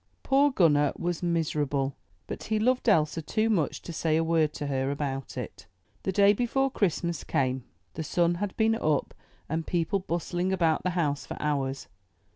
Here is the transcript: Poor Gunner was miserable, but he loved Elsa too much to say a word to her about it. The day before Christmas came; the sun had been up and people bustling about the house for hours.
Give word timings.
Poor 0.23 0.49
Gunner 0.49 0.93
was 0.97 1.21
miserable, 1.21 1.95
but 2.25 2.45
he 2.45 2.57
loved 2.57 2.89
Elsa 2.89 3.21
too 3.21 3.51
much 3.51 3.83
to 3.83 3.93
say 3.93 4.17
a 4.17 4.23
word 4.23 4.51
to 4.53 4.65
her 4.65 4.89
about 4.89 5.37
it. 5.37 5.67
The 6.01 6.11
day 6.11 6.33
before 6.33 6.71
Christmas 6.71 7.23
came; 7.23 7.65
the 7.93 8.03
sun 8.03 8.33
had 8.41 8.57
been 8.57 8.73
up 8.73 9.13
and 9.47 9.63
people 9.67 9.99
bustling 9.99 10.51
about 10.51 10.81
the 10.81 10.89
house 10.97 11.27
for 11.27 11.37
hours. 11.39 11.87